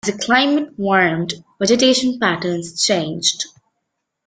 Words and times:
As 0.03 0.11
the 0.11 0.19
climate 0.25 0.79
warmed, 0.79 1.35
vegetation 1.59 2.17
patterns 2.17 2.83
changed. 2.83 3.45